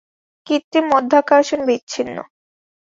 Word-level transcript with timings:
কৃত্রিম 0.47 0.85
মাধ্যাকর্ষণ 0.93 1.59
বিচ্ছিন্ন। 1.67 2.17